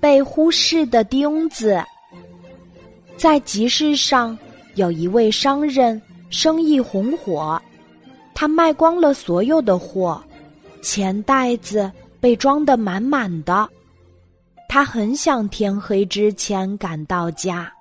[0.00, 1.82] 被忽视的钉子。
[3.16, 4.36] 在集市上，
[4.74, 7.60] 有一位商人，生意红火，
[8.34, 10.22] 他卖光了所有的货，
[10.82, 13.68] 钱袋子被装得满满的。
[14.68, 17.72] 他很想天黑之前赶到家，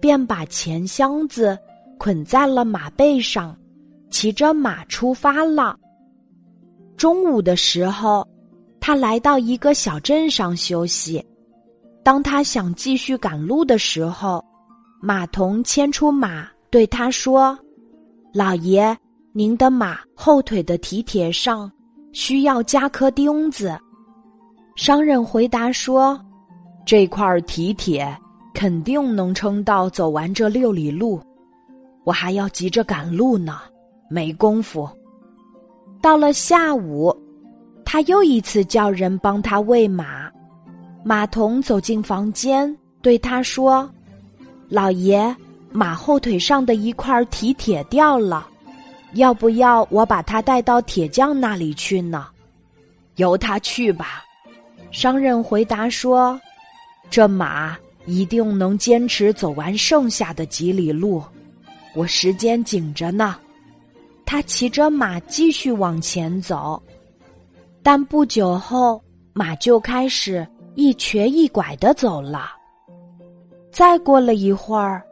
[0.00, 1.56] 便把钱箱子
[1.96, 3.56] 捆在了马背上，
[4.10, 5.78] 骑着马出发了。
[6.96, 8.26] 中午的时候，
[8.80, 11.24] 他来到一个小镇上休息。
[12.02, 14.42] 当他想继续赶路的时候，
[15.00, 17.56] 马童牵出马，对他说
[18.32, 18.96] ：“老爷，
[19.32, 21.70] 您的马后腿的蹄铁上
[22.12, 23.78] 需要加颗钉子。”
[24.76, 26.18] 商人回答说
[26.86, 28.16] ：“这块蹄铁
[28.54, 31.20] 肯定能撑到走完这六里路，
[32.04, 33.60] 我还要急着赶路呢，
[34.08, 34.88] 没工夫。”
[36.00, 37.14] 到了下午，
[37.92, 40.30] 他又一次叫人帮他喂马。
[41.02, 42.72] 马童走进房间，
[43.02, 43.90] 对他说
[44.70, 45.34] ：“老爷，
[45.72, 48.46] 马后腿上的一块蹄铁掉了，
[49.14, 52.28] 要不要我把它带到铁匠那里去呢
[53.18, 54.22] ？”“由他去吧。”
[54.92, 56.40] 商人回答说
[57.10, 61.20] ：“这马一定能坚持走完剩下的几里路，
[61.96, 63.36] 我时间紧着呢。”
[64.24, 66.80] 他骑着马继续往前走，
[67.92, 69.02] 但不久后，
[69.32, 70.46] 马就开始。
[70.76, 72.52] 一瘸一拐的走了。
[73.72, 75.02] 再过了一会儿，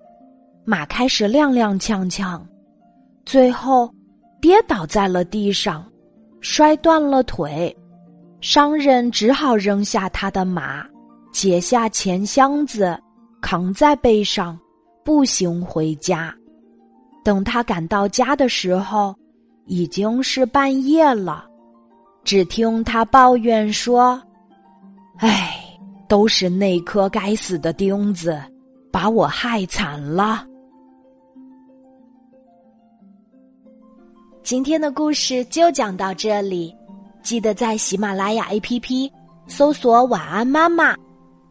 [0.64, 2.40] 马开始踉踉跄跄，
[3.26, 3.92] 最后
[4.40, 5.84] 跌倒在了地上，
[6.40, 7.76] 摔断了腿。
[8.40, 10.86] 商人只好扔下他的马，
[11.32, 12.96] 解下钱箱子，
[13.40, 14.56] 扛在背上，
[15.04, 16.32] 步行回家。
[17.24, 19.12] 等他赶到家的时候，
[19.66, 21.46] 已经是半夜了。
[22.28, 24.22] 只听他抱怨说。
[25.16, 25.64] 唉，
[26.06, 28.38] 都是那颗该死的钉子，
[28.92, 30.46] 把我害惨了。
[34.42, 36.76] 今天的故事就讲到这里，
[37.22, 39.10] 记得在喜马拉雅 APP
[39.46, 40.94] 搜索“晚安妈妈”，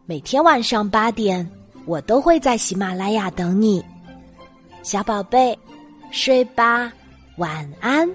[0.06, 1.50] 每天晚上八点，
[1.88, 3.84] 我都会在喜马拉雅等你，
[4.84, 5.58] 小宝贝，
[6.12, 6.94] 睡吧，
[7.38, 8.08] 晚安。